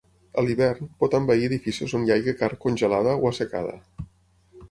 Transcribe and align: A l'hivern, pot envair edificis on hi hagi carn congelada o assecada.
A 0.41 0.43
l'hivern, 0.45 0.87
pot 1.03 1.17
envair 1.17 1.43
edificis 1.49 1.93
on 1.99 2.07
hi 2.07 2.13
hagi 2.15 2.35
carn 2.41 2.59
congelada 2.65 3.15
o 3.27 3.31
assecada. 3.33 3.77